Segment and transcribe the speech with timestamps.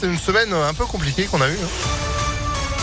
[0.00, 1.58] c'est une semaine un peu compliquée qu'on a eue.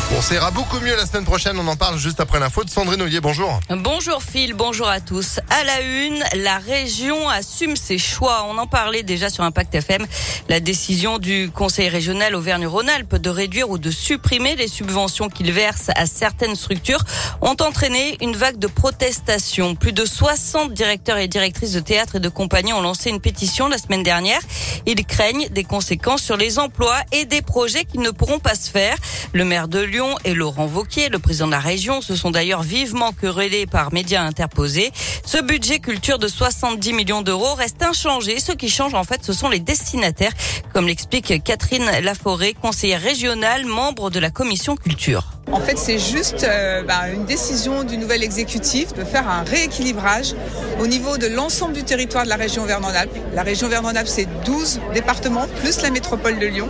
[0.09, 1.59] Bon, ça ira beaucoup mieux la semaine prochaine.
[1.59, 3.19] On en parle juste après l'info de Sandrine Ollier.
[3.19, 3.59] Bonjour.
[3.69, 5.41] Bonjour Phil, bonjour à tous.
[5.49, 8.47] À la une, la région assume ses choix.
[8.49, 10.07] On en parlait déjà sur Impact FM.
[10.47, 15.89] La décision du Conseil régional Auvergne-Rhône-Alpes de réduire ou de supprimer les subventions qu'il verse
[15.93, 17.03] à certaines structures
[17.41, 19.75] ont entraîné une vague de protestations.
[19.75, 23.67] Plus de 60 directeurs et directrices de théâtre et de compagnie ont lancé une pétition
[23.67, 24.39] la semaine dernière.
[24.85, 28.69] Ils craignent des conséquences sur les emplois et des projets qui ne pourront pas se
[28.69, 28.95] faire.
[29.33, 32.61] Le maire de Lyon et Laurent Vauquier, le président de la région, se sont d'ailleurs
[32.61, 34.91] vivement querellés par médias interposés.
[35.25, 38.39] Ce budget culture de 70 millions d'euros reste inchangé.
[38.39, 40.33] Ce qui change en fait, ce sont les destinataires,
[40.73, 45.36] comme l'explique Catherine Laforêt, conseillère régionale, membre de la commission culture.
[45.51, 50.35] En fait, c'est juste euh, bah, une décision du nouvel exécutif de faire un rééquilibrage
[50.81, 53.17] au niveau de l'ensemble du territoire de la région Auvergne-Rhône-Alpes.
[53.33, 56.67] La région Auvergne-Rhône-Alpes, c'est 12 départements plus la métropole de Lyon.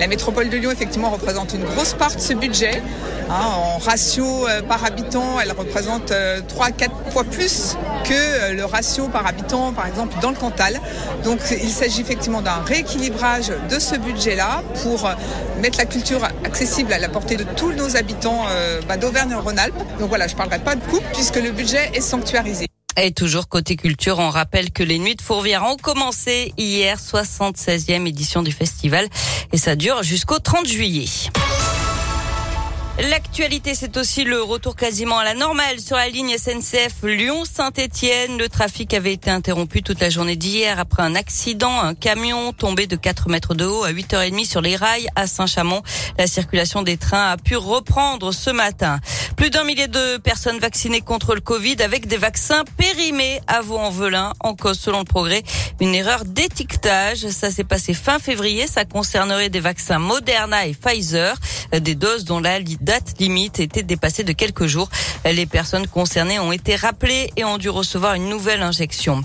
[0.00, 2.82] La métropole de Lyon, effectivement, représente une grosse part de ce budget.
[3.28, 8.12] Hein, en ratio euh, par habitant, elle représente euh, 3 à 4 fois plus que
[8.12, 10.80] euh, le ratio par habitant, par exemple, dans le Cantal.
[11.24, 15.10] Donc, il s'agit effectivement d'un rééquilibrage de ce budget-là pour
[15.60, 19.78] mettre la culture accessible à la portée de tous nos habitants euh, bah, d'Auvergne-Rhône-Alpes.
[19.98, 22.66] Donc voilà, je ne parlerai pas de coupe puisque le budget est sanctuarisé.
[22.98, 28.06] Et toujours côté culture, on rappelle que les Nuits de Fourvière ont commencé hier, 76e
[28.06, 29.06] édition du festival,
[29.52, 31.04] et ça dure jusqu'au 30 juillet.
[32.98, 38.38] L'actualité, c'est aussi le retour quasiment à la normale sur la ligne SNCF Lyon-Saint-Etienne.
[38.38, 41.78] Le trafic avait été interrompu toute la journée d'hier après un accident.
[41.78, 45.82] Un camion tombé de 4 mètres de haut à 8h30 sur les rails à Saint-Chamond.
[46.16, 48.98] La circulation des trains a pu reprendre ce matin.
[49.36, 54.32] Plus d'un millier de personnes vaccinées contre le Covid avec des vaccins périmés à Vaux-en-Velin.
[54.40, 55.42] En cause, selon le progrès,
[55.78, 57.28] une erreur d'étiquetage.
[57.28, 58.66] Ça s'est passé fin février.
[58.66, 61.36] Ça concernerait des vaccins Moderna et Pfizer.
[61.72, 64.88] Des doses dont la date limite était dépassée de quelques jours.
[65.24, 69.22] Les personnes concernées ont été rappelées et ont dû recevoir une nouvelle injection.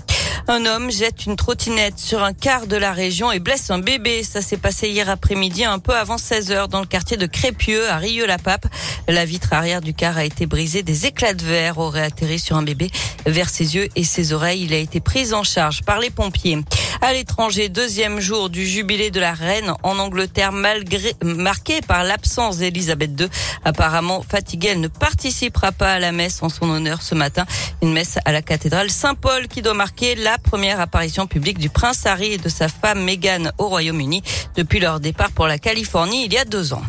[0.48, 4.24] Un homme jette une trottinette sur un quart de la région et blesse un bébé.
[4.24, 7.88] Ça s'est passé hier après-midi, un peu avant 16 heures, dans le quartier de Crépieux,
[7.88, 8.66] à Rieux-la-Pape.
[9.06, 10.82] La vitre arrière du car a été brisée.
[10.82, 12.90] Des éclats de verre auraient atterri sur un bébé
[13.24, 14.64] vers ses yeux et ses oreilles.
[14.64, 16.58] Il a été pris en charge par les pompiers.
[17.00, 22.58] À l'étranger, deuxième jour du jubilé de la reine en Angleterre, malgré, marqué par l'absence
[22.58, 23.28] d'Elisabeth II.
[23.64, 27.44] Apparemment fatiguée, elle ne participera pas à la messe en son honneur ce matin.
[27.80, 32.06] Une messe à la cathédrale Saint-Paul qui doit marquer la première apparition publique du prince
[32.06, 34.22] Harry et de sa femme Meghan au Royaume-Uni
[34.56, 36.82] depuis leur départ pour la Californie il y a deux ans.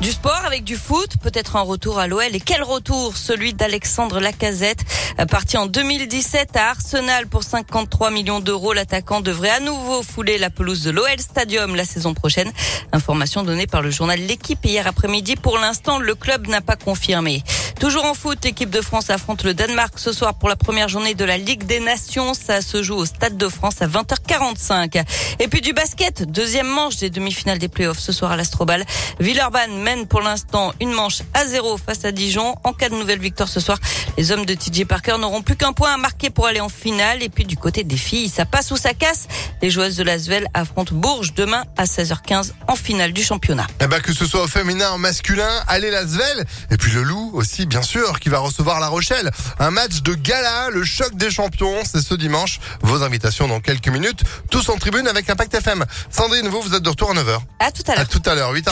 [0.00, 2.34] Du sport avec du foot, peut-être un retour à l'OL.
[2.34, 4.82] Et quel retour Celui d'Alexandre Lacazette,
[5.28, 8.72] parti en 2017 à Arsenal pour 53 millions d'euros.
[8.72, 12.50] L'attaquant devrait à nouveau fouler la pelouse de l'OL Stadium la saison prochaine.
[12.92, 15.36] Information donnée par le journal L'équipe hier après-midi.
[15.36, 17.42] Pour l'instant, le club n'a pas confirmé.
[17.80, 21.14] Toujours en foot, l'équipe de France affronte le Danemark ce soir pour la première journée
[21.14, 22.34] de la Ligue des Nations.
[22.34, 25.02] Ça se joue au Stade de France à 20h45.
[25.38, 28.84] Et puis du basket, deuxième manche des demi-finales des playoffs ce soir à l'Astrobal.
[29.18, 32.54] Villeurbanne mène pour l'instant une manche à zéro face à Dijon.
[32.64, 33.78] En cas de nouvelle victoire ce soir,
[34.18, 37.22] les hommes de TJ Parker n'auront plus qu'un point à marquer pour aller en finale.
[37.22, 39.26] Et puis du côté des filles, ça passe ou ça casse.
[39.62, 43.68] Les joueuses de l'Asvel affrontent Bourges demain à 16h15 en finale du championnat.
[43.80, 46.44] Eh ben, que ce soit au féminin, en masculin, allez Lasvel.
[46.70, 49.30] Et puis le loup aussi, bien sûr, qui va recevoir La Rochelle.
[49.60, 52.58] Un match de gala, le choc des champions, c'est ce dimanche.
[52.82, 55.84] Vos invitations dans quelques minutes, tous en tribune avec Impact FM.
[56.10, 57.38] Sandrine, vous, vous êtes de retour à 9h.
[57.60, 58.00] À tout à l'heure.
[58.00, 58.70] À tout à l'heure, 8h34.